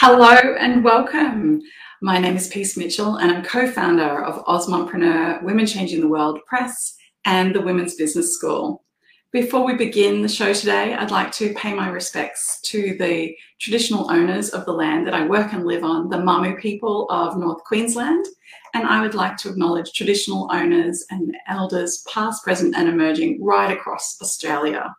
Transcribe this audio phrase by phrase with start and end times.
[0.00, 1.60] Hello and welcome.
[2.02, 6.96] My name is Peace Mitchell and I'm co-founder of AusMumpreneur Women Changing the World Press
[7.24, 8.84] and the Women's Business School.
[9.32, 14.08] Before we begin the show today, I'd like to pay my respects to the traditional
[14.08, 17.64] owners of the land that I work and live on, the Mamu people of North
[17.64, 18.24] Queensland,
[18.74, 23.76] and I would like to acknowledge traditional owners and elders past, present and emerging right
[23.76, 24.94] across Australia.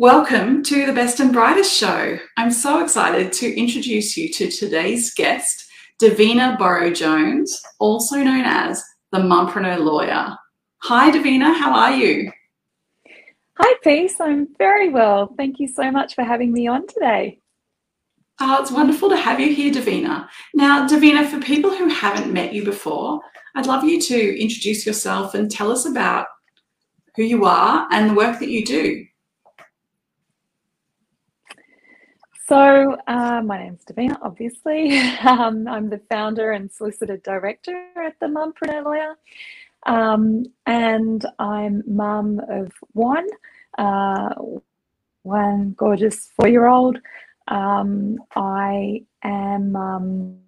[0.00, 2.18] Welcome to the Best and Brightest show.
[2.38, 5.66] I'm so excited to introduce you to today's guest,
[6.00, 10.34] Davina Borrow Jones, also known as the Mumpreneur Lawyer.
[10.84, 12.32] Hi, Davina, how are you?
[13.58, 14.18] Hi, Peace.
[14.18, 15.34] I'm very well.
[15.36, 17.38] Thank you so much for having me on today.
[18.40, 20.26] Oh, it's wonderful to have you here, Davina.
[20.54, 23.20] Now, Davina, for people who haven't met you before,
[23.54, 26.26] I'd love you to introduce yourself and tell us about
[27.16, 29.04] who you are and the work that you do.
[32.50, 34.98] So, uh, my name's Davina, obviously.
[35.24, 39.14] Um, I'm the founder and solicitor director at the Mumpreneur Lawyer.
[39.86, 43.28] Um, and I'm mum of one,
[43.78, 44.34] uh,
[45.22, 46.98] one gorgeous four year old.
[47.46, 50.38] Um, I am um,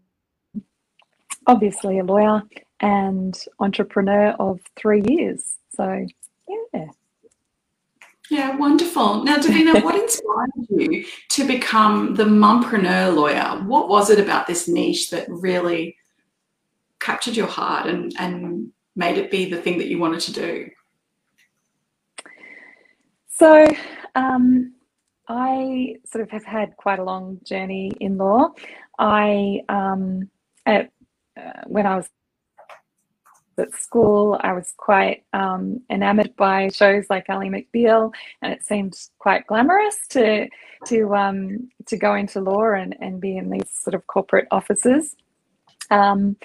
[1.46, 2.42] obviously a lawyer
[2.80, 5.54] and entrepreneur of three years.
[5.76, 6.04] So,
[6.74, 6.86] yeah.
[8.32, 9.24] Yeah, wonderful.
[9.24, 13.62] Now, Davina, what inspired you to become the mumpreneur lawyer?
[13.66, 15.98] What was it about this niche that really
[16.98, 20.70] captured your heart and, and made it be the thing that you wanted to do?
[23.28, 23.68] So,
[24.14, 24.76] um,
[25.28, 28.48] I sort of have had quite a long journey in law.
[28.98, 30.30] I, um,
[30.64, 30.90] at,
[31.36, 32.08] uh, when I was
[33.58, 38.94] at school, I was quite um, enamored by shows like Ally McBeal, and it seemed
[39.18, 40.48] quite glamorous to
[40.86, 45.16] to um, to go into law and, and be in these sort of corporate offices.
[45.90, 46.36] Um,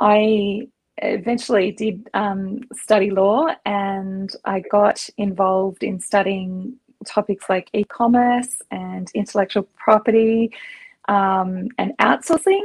[0.00, 0.68] I
[0.98, 6.76] eventually did um, study law, and I got involved in studying
[7.06, 10.52] topics like e-commerce and intellectual property
[11.08, 12.62] um, and outsourcing.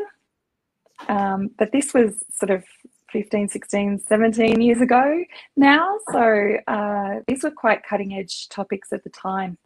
[1.08, 2.64] Um, but this was sort of
[3.12, 5.24] 15, 16, 17 years ago
[5.56, 5.98] now.
[6.12, 9.58] So uh, these were quite cutting edge topics at the time.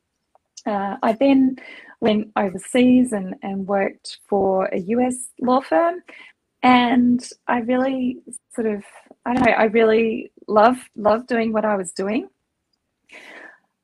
[0.65, 1.57] Uh, I then
[2.01, 6.01] went overseas and, and worked for a US law firm.
[6.63, 8.19] And I really
[8.53, 8.83] sort of,
[9.25, 12.27] I don't know, I really love love doing what I was doing.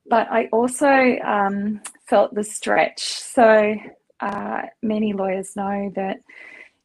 [0.09, 3.01] But I also um, felt the stretch.
[3.01, 3.75] So
[4.19, 6.17] uh, many lawyers know that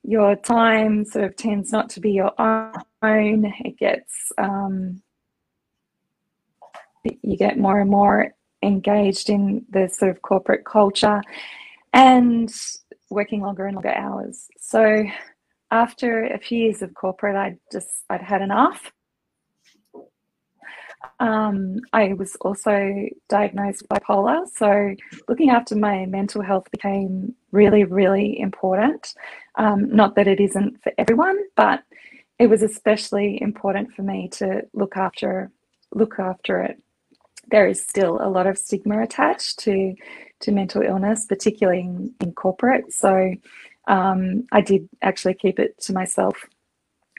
[0.03, 3.53] your time sort of tends not to be your own.
[3.61, 5.03] It gets, um,
[7.05, 11.21] you get more and more engaged in the sort of corporate culture
[11.93, 12.53] and
[13.11, 14.49] working longer and longer hours.
[14.59, 15.05] So
[15.71, 18.93] after a few years of corporate, I just, I'd had enough.
[21.21, 24.95] Um, I was also diagnosed bipolar, so
[25.29, 29.15] looking after my mental health became really, really important.
[29.57, 31.83] Um, not that it isn't for everyone, but
[32.39, 35.51] it was especially important for me to look after
[35.95, 36.83] look after it.
[37.51, 39.95] There is still a lot of stigma attached to
[40.41, 42.93] to mental illness, particularly in, in corporate.
[42.93, 43.35] So
[43.87, 46.47] um, I did actually keep it to myself.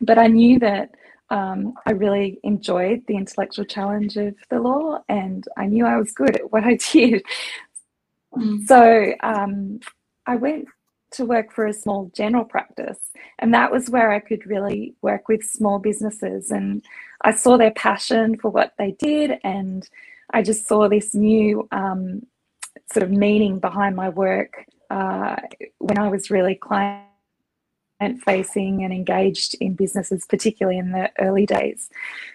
[0.01, 0.91] But I knew that
[1.33, 6.11] um, I really enjoyed the intellectual challenge of the law, and I knew I was
[6.11, 7.23] good at what I did.
[8.37, 8.67] Mm.
[8.67, 9.79] So um,
[10.27, 10.67] I went
[11.13, 12.99] to work for a small general practice,
[13.39, 16.51] and that was where I could really work with small businesses.
[16.51, 16.85] And
[17.21, 19.89] I saw their passion for what they did, and
[20.31, 22.27] I just saw this new um,
[22.91, 25.37] sort of meaning behind my work uh,
[25.79, 27.07] when I was really client
[28.23, 31.89] facing and engaged in businesses, particularly in the early days.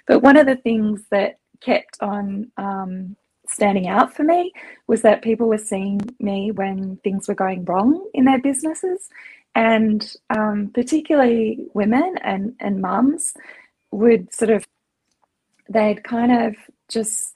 [0.07, 3.17] But one of the things that kept on um,
[3.47, 4.53] standing out for me
[4.87, 9.09] was that people were seeing me when things were going wrong in their businesses.
[9.55, 13.35] And um, particularly women and, and mums
[13.91, 14.67] would sort of,
[15.69, 16.57] they'd kind of
[16.89, 17.35] just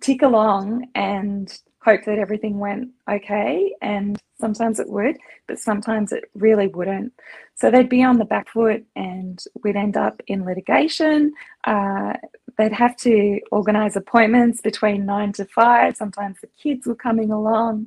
[0.00, 3.74] tick along and hope that everything went okay.
[3.80, 5.16] And sometimes it would,
[5.46, 7.12] but sometimes it really wouldn't.
[7.54, 11.32] So they'd be on the back foot and we'd end up in litigation.
[11.64, 12.14] Uh,
[12.56, 15.96] they'd have to organise appointments between nine to five.
[15.96, 17.86] Sometimes the kids were coming along.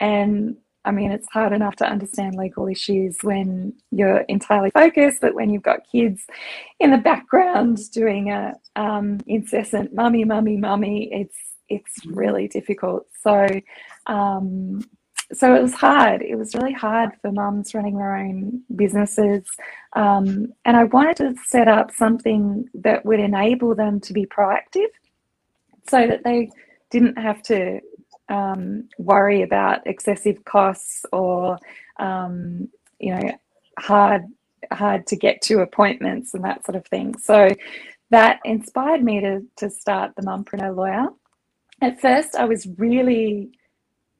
[0.00, 5.34] And I mean, it's hard enough to understand legal issues when you're entirely focused, but
[5.34, 6.22] when you've got kids
[6.78, 11.36] in the background doing a um, incessant mummy, mummy, mummy, it's
[11.70, 13.06] it's really difficult.
[13.22, 13.46] So,
[14.06, 14.84] um,
[15.32, 16.22] so it was hard.
[16.22, 19.44] It was really hard for mums running their own businesses.
[19.94, 24.90] Um, and I wanted to set up something that would enable them to be proactive
[25.88, 26.50] so that they
[26.90, 27.80] didn't have to
[28.28, 31.58] um, worry about excessive costs or,
[31.98, 32.68] um,
[32.98, 33.30] you know,
[33.78, 34.24] hard
[34.72, 37.16] hard to get to appointments and that sort of thing.
[37.18, 37.48] So
[38.10, 41.08] that inspired me to, to start the Mumpreneur Lawyer.
[41.80, 43.50] At first, I was really,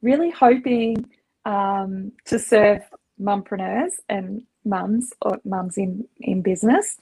[0.03, 1.11] really hoping
[1.45, 2.83] um, to serve
[3.21, 6.99] mumpreneurs and mums or mums in, in business.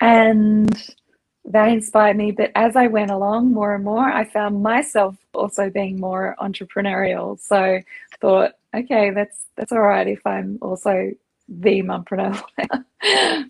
[0.00, 0.70] And
[1.44, 2.30] that inspired me.
[2.30, 7.38] But as I went along more and more, I found myself also being more entrepreneurial.
[7.40, 7.84] So I
[8.20, 11.10] thought, okay, that's that's all right if I'm also
[11.48, 12.40] the mumpreneur.
[13.02, 13.48] oh,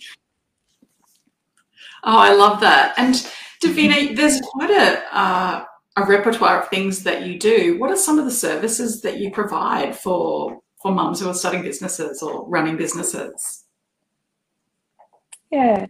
[2.05, 2.95] I love that.
[2.97, 3.15] And
[3.63, 5.65] Davina, there's quite a uh,
[5.97, 7.79] a repertoire of things that you do.
[7.79, 11.63] What are some of the services that you provide for for mums who are starting
[11.63, 13.65] businesses or running businesses?
[15.51, 15.87] Yeah.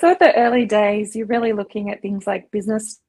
[0.00, 3.00] So at the early days, you're really looking at things like business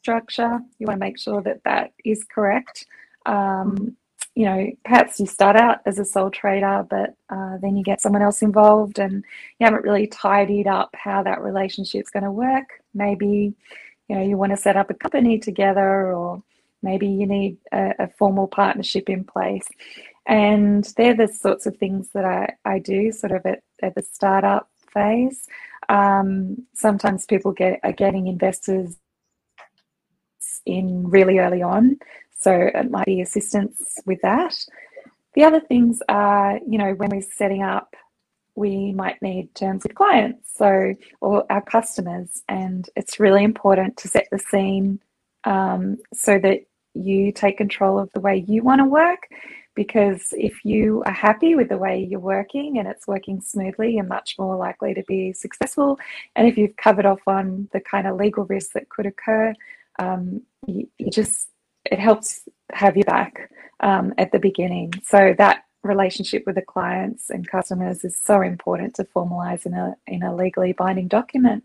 [0.00, 0.60] structure.
[0.78, 2.86] You want to make sure that that is correct.
[3.24, 3.96] Um,
[4.34, 8.00] you know, perhaps you start out as a sole trader, but uh, then you get
[8.00, 9.24] someone else involved and
[9.58, 12.68] you haven't really tidied up how that relationship's going to work.
[12.94, 13.54] Maybe,
[14.08, 16.42] you know, you want to set up a company together or
[16.82, 19.66] maybe you need a, a formal partnership in place.
[20.26, 24.02] And they're the sorts of things that I, I do sort of at, at the
[24.02, 25.46] startup phase.
[25.88, 28.96] Um, sometimes people get are getting investors
[30.66, 31.98] in really early on
[32.38, 34.54] so it might be assistance with that.
[35.34, 37.94] The other things are, you know, when we're setting up,
[38.58, 44.08] we might need terms with clients, so or our customers, and it's really important to
[44.08, 45.00] set the scene
[45.44, 46.60] um, so that
[46.94, 49.22] you take control of the way you want to work.
[49.74, 54.16] Because if you are happy with the way you're working and it's working smoothly, you're
[54.18, 56.00] much more likely to be successful.
[56.34, 59.54] And if you've covered off on the kind of legal risks that could occur,
[60.00, 61.50] um, you, you just
[61.84, 63.50] it helps have you back
[63.80, 64.92] um, at the beginning.
[65.04, 69.96] So that relationship with the clients and customers is so important to formalize in a
[70.06, 71.64] in a legally binding document.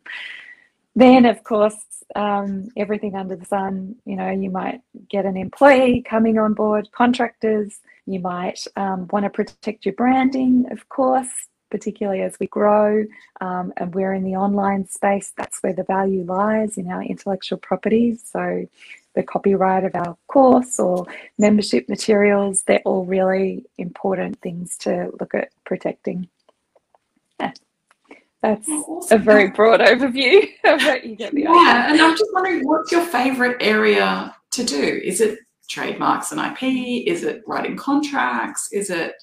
[0.96, 1.76] Then, of course,
[2.16, 3.96] um, everything under the sun.
[4.06, 7.80] You know, you might get an employee coming on board, contractors.
[8.06, 11.30] You might um, want to protect your branding, of course,
[11.72, 13.06] particularly as we grow
[13.42, 15.34] um, and we're in the online space.
[15.36, 18.24] That's where the value lies in our intellectual properties.
[18.32, 18.68] So
[19.16, 21.06] the copyright of our course or
[21.38, 26.28] membership materials, they're all really important things to look at protecting.
[27.40, 27.52] Yeah.
[28.42, 29.22] That's awesome.
[29.22, 31.06] a very broad overview of it.
[31.06, 31.62] You get the idea.
[31.62, 35.02] Yeah, and I'm just wondering, what's your favourite area to do?
[35.04, 35.40] Is it
[35.70, 37.08] trademarks and IP?
[37.08, 38.70] Is it writing contracts?
[38.74, 39.14] Is it,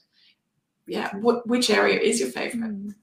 [0.86, 2.72] yeah, what, which area is your favourite?
[2.72, 2.94] Mm.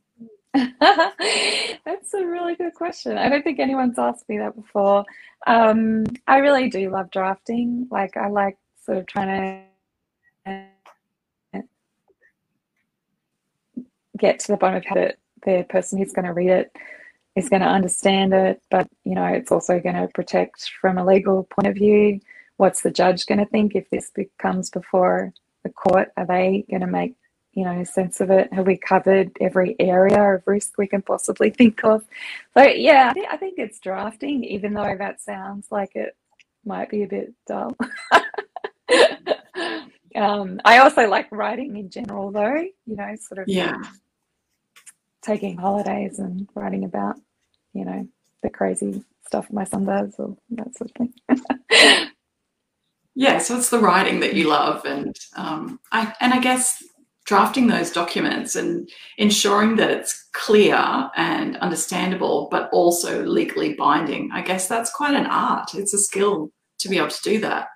[0.79, 3.17] That's a really good question.
[3.17, 5.05] I don't think anyone's asked me that before.
[5.45, 7.87] Um, I really do love drafting.
[7.91, 9.63] Like, I like sort of trying
[10.45, 10.63] to
[14.17, 16.75] get to the bottom of how it, the person who's going to read it
[17.35, 21.05] is going to understand it, but you know, it's also going to protect from a
[21.05, 22.19] legal point of view.
[22.57, 26.11] What's the judge going to think if this comes before the court?
[26.17, 27.13] Are they going to make
[27.57, 28.53] you know, sense of it?
[28.53, 32.03] Have we covered every area of risk we can possibly think of?
[32.55, 36.15] So yeah, I think, I think it's drafting, even though that sounds like it
[36.63, 37.75] might be a bit dull.
[40.15, 42.63] um, I also like writing in general, though.
[42.85, 43.81] You know, sort of yeah,
[45.23, 47.15] taking holidays and writing about,
[47.73, 48.07] you know,
[48.43, 51.11] the crazy stuff my son does or that sort of thing.
[53.15, 56.83] yeah, so it's the writing that you love, and um, I and I guess
[57.27, 64.29] drafting those documents and ensuring that it's clear and understandable, but also legally binding.
[64.33, 65.75] I guess that's quite an art.
[65.75, 67.67] It's a skill to be able to do that.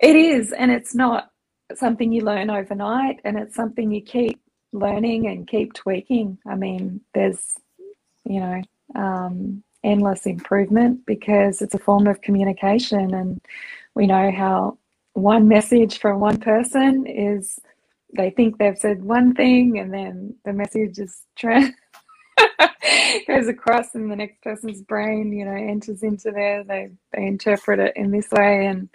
[0.00, 1.30] It is, and it's not
[1.74, 4.40] something you learn overnight, and it's something you keep
[4.72, 6.38] learning and keep tweaking.
[6.46, 7.54] I mean, there's,
[8.24, 8.62] you know,
[8.94, 13.42] um, endless improvement because it's a form of communication, and
[13.94, 14.78] we know how
[15.12, 17.60] one message from one person is
[18.16, 21.72] they think they've said one thing and then the message is tra-
[23.26, 26.64] goes across in the next person's brain you know enters into there.
[26.64, 28.88] They, they interpret it in this way and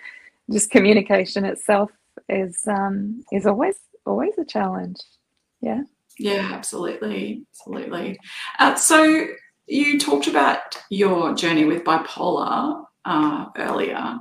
[0.51, 1.91] just communication itself
[2.27, 4.97] is um is always always a challenge.
[5.61, 5.83] Yeah.
[6.17, 8.19] Yeah absolutely absolutely.
[8.59, 9.27] Uh, so
[9.67, 14.17] you talked about your journey with bipolar uh, earlier.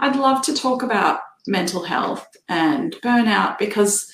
[0.00, 4.11] I'd love to talk about mental health and burnout because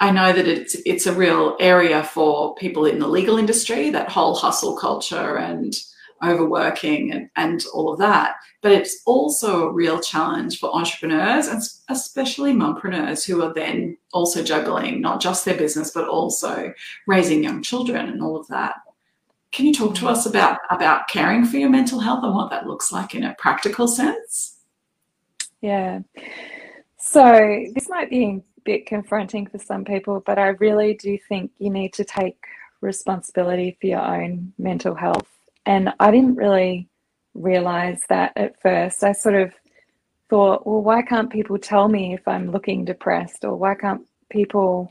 [0.00, 4.10] I know that it's it's a real area for people in the legal industry, that
[4.10, 5.74] whole hustle culture and
[6.22, 8.34] overworking and, and all of that.
[8.60, 14.42] But it's also a real challenge for entrepreneurs and especially mumpreneurs who are then also
[14.42, 16.72] juggling not just their business, but also
[17.06, 18.76] raising young children and all of that.
[19.52, 20.08] Can you talk to mm-hmm.
[20.08, 23.34] us about, about caring for your mental health and what that looks like in a
[23.38, 24.56] practical sense?
[25.60, 26.00] Yeah.
[26.98, 31.70] So this might be bit confronting for some people, but I really do think you
[31.70, 32.38] need to take
[32.80, 35.28] responsibility for your own mental health
[35.68, 36.88] and I didn't really
[37.34, 39.04] realize that at first.
[39.04, 39.52] I sort of
[40.30, 43.44] thought, well, why can't people tell me if I'm looking depressed?
[43.44, 44.90] Or why can't people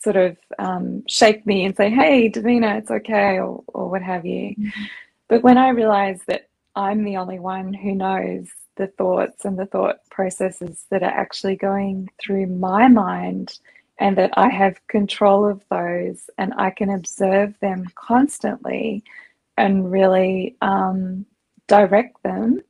[0.00, 4.26] sort of um, shake me and say, hey, Davina, it's okay, or, or what have
[4.26, 4.56] you.
[4.56, 4.84] Mm-hmm.
[5.28, 8.48] But when I realized that I'm the only one who knows
[8.78, 13.60] the thoughts and the thought processes that are actually going through my mind,
[14.00, 19.04] and that I have control of those and I can observe them constantly,
[19.58, 21.26] and really um,
[21.68, 22.62] direct them,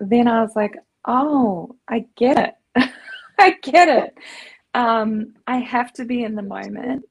[0.00, 0.76] then I was like,
[1.06, 2.90] oh, I get it.
[3.38, 4.18] I get it.
[4.74, 7.06] Um, I have to be in the moment.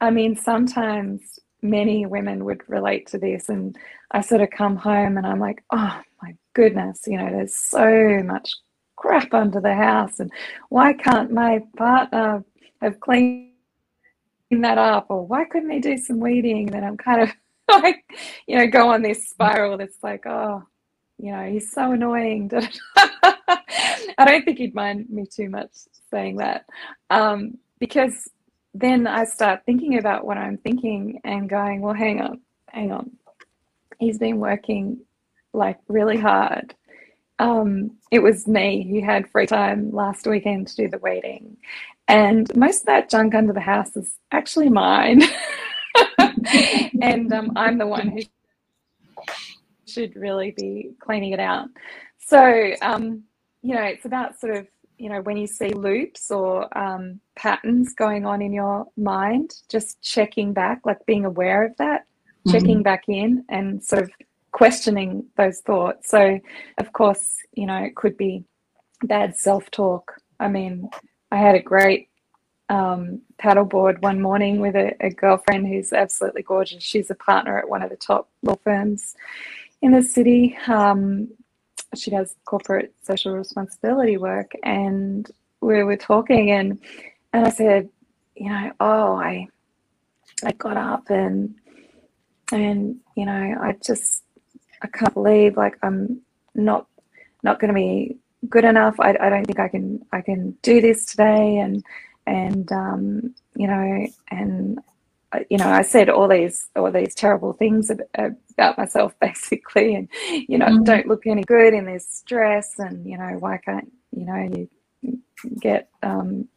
[0.00, 3.76] I mean, sometimes many women would relate to this, and
[4.12, 8.20] I sort of come home and I'm like, oh my goodness, you know, there's so
[8.22, 8.52] much
[8.94, 10.30] crap under the house, and
[10.68, 12.44] why can't my partner
[12.82, 13.48] have cleaned
[14.50, 16.66] that up, or why couldn't he do some weeding?
[16.66, 17.32] And then I'm kind of
[17.82, 18.04] like,
[18.46, 20.62] you know, go on this spiral that's like, oh,
[21.16, 22.50] you know, he's so annoying.
[24.18, 25.70] I don't think he'd mind me too much
[26.10, 26.66] saying that.
[27.08, 28.28] Um, because
[28.74, 33.12] then I start thinking about what I'm thinking and going, well, hang on, hang on.
[33.98, 35.00] He's been working
[35.52, 36.74] like really hard.
[37.38, 41.56] Um, it was me who had free time last weekend to do the weeding.
[42.06, 45.22] And most of that junk under the house is actually mine.
[47.00, 48.20] and um, I'm the one who
[49.86, 51.68] should really be cleaning it out.
[52.18, 53.24] So, um,
[53.62, 54.66] you know, it's about sort of,
[54.98, 60.02] you know, when you see loops or um, patterns going on in your mind, just
[60.02, 62.02] checking back, like being aware of that,
[62.46, 62.52] mm-hmm.
[62.52, 64.10] checking back in and sort of
[64.52, 66.08] questioning those thoughts.
[66.08, 66.40] So,
[66.78, 68.44] of course, you know, it could be
[69.02, 70.20] bad self talk.
[70.38, 70.88] I mean,
[71.30, 72.08] I had a great
[72.68, 76.84] um, paddleboard one morning with a, a, girlfriend who's absolutely gorgeous.
[76.84, 79.16] She's a partner at one of the top law firms
[79.82, 80.56] in the city.
[80.68, 81.28] Um,
[81.96, 85.28] she does corporate social responsibility work, and
[85.60, 86.78] we were talking, and
[87.32, 87.88] and I said,
[88.36, 89.48] you know, oh, I
[90.44, 91.56] I got up and
[92.52, 94.22] and you know, I just
[94.82, 96.20] I can't believe like I'm
[96.54, 96.86] not
[97.42, 98.16] not going to be
[98.48, 98.98] good enough.
[98.98, 101.84] I, I don't think I can I can do this today, and
[102.26, 104.78] and um, you know, and
[105.32, 110.08] uh, you know, I said all these all these terrible things about myself, basically, and
[110.48, 110.84] you know, mm-hmm.
[110.84, 114.68] don't look any good in this stress, and you know, why can't you know
[115.02, 115.20] you
[115.60, 116.48] get um,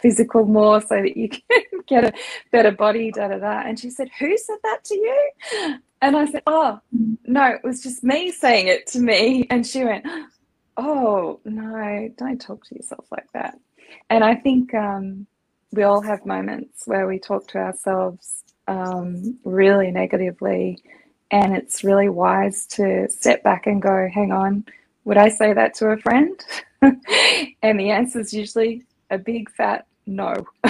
[0.00, 2.12] physical more so that you can get a
[2.50, 3.62] better body, da da da.
[3.66, 5.30] And she said, "Who said that to you?"
[6.02, 6.80] And I said, "Oh,
[7.24, 10.06] no, it was just me saying it to me." And she went,
[10.76, 13.58] "Oh no, don't talk to yourself like that."
[14.10, 15.26] And I think um,
[15.72, 20.82] we all have moments where we talk to ourselves um, really negatively,
[21.30, 24.64] and it's really wise to step back and go, hang on,
[25.04, 26.38] would I say that to a friend?
[26.82, 30.34] and the answer is usually a big fat no.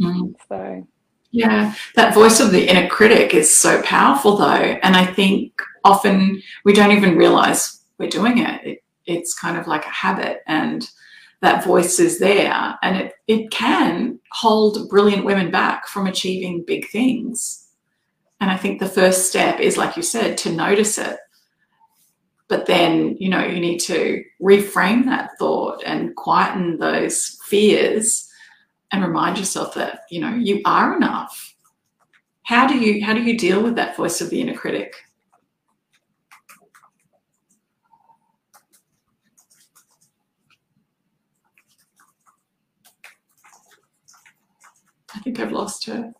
[0.00, 0.34] mm.
[0.48, 0.86] So.
[1.34, 4.44] Yeah, that voice of the inner critic is so powerful, though.
[4.44, 8.64] And I think often we don't even realize we're doing it.
[8.64, 10.42] it it's kind of like a habit.
[10.46, 10.88] And
[11.42, 16.88] that voice is there and it, it can hold brilliant women back from achieving big
[16.88, 17.66] things.
[18.40, 21.16] And I think the first step is, like you said, to notice it.
[22.46, 28.30] But then, you know, you need to reframe that thought and quieten those fears
[28.92, 31.54] and remind yourself that, you know, you are enough.
[32.44, 34.94] How do you how do you deal with that voice of the inner critic?
[45.14, 46.12] I think I've lost her.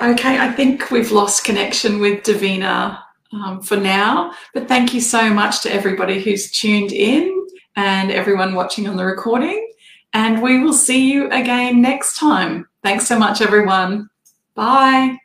[0.00, 3.00] Okay, I think we've lost connection with Davina
[3.32, 8.54] um, for now, but thank you so much to everybody who's tuned in and everyone
[8.54, 9.70] watching on the recording.
[10.12, 12.66] And we will see you again next time.
[12.82, 14.08] Thanks so much, everyone.
[14.54, 15.18] Bye.